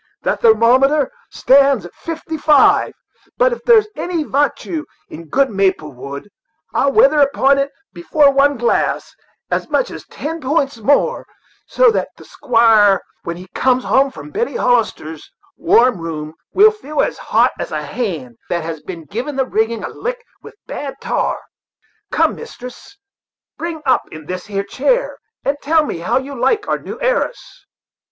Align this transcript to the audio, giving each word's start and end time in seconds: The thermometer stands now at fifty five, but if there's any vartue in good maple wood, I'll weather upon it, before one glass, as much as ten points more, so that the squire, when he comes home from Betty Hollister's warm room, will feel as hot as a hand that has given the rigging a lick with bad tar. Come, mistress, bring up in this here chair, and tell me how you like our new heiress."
The 0.23 0.35
thermometer 0.35 1.11
stands 1.29 1.83
now 1.83 1.89
at 1.89 1.93
fifty 1.93 2.35
five, 2.35 2.95
but 3.37 3.53
if 3.53 3.63
there's 3.65 3.87
any 3.95 4.23
vartue 4.23 4.83
in 5.09 5.27
good 5.29 5.51
maple 5.51 5.91
wood, 5.91 6.27
I'll 6.73 6.91
weather 6.91 7.19
upon 7.21 7.59
it, 7.59 7.69
before 7.93 8.31
one 8.31 8.57
glass, 8.57 9.13
as 9.51 9.69
much 9.69 9.91
as 9.91 10.07
ten 10.07 10.41
points 10.41 10.77
more, 10.79 11.27
so 11.67 11.91
that 11.91 12.07
the 12.17 12.25
squire, 12.25 12.99
when 13.25 13.37
he 13.37 13.45
comes 13.49 13.83
home 13.83 14.09
from 14.09 14.31
Betty 14.31 14.55
Hollister's 14.55 15.29
warm 15.55 15.99
room, 16.01 16.33
will 16.51 16.71
feel 16.71 17.01
as 17.03 17.19
hot 17.19 17.51
as 17.59 17.71
a 17.71 17.83
hand 17.83 18.37
that 18.49 18.63
has 18.63 18.81
given 18.81 19.35
the 19.35 19.45
rigging 19.45 19.83
a 19.83 19.89
lick 19.89 20.23
with 20.41 20.55
bad 20.65 20.95
tar. 20.99 21.37
Come, 22.11 22.33
mistress, 22.33 22.97
bring 23.55 23.83
up 23.85 24.05
in 24.11 24.25
this 24.25 24.47
here 24.47 24.63
chair, 24.63 25.19
and 25.45 25.57
tell 25.61 25.85
me 25.85 25.99
how 25.99 26.17
you 26.17 26.33
like 26.33 26.67
our 26.67 26.79
new 26.79 26.99
heiress." 27.01 27.67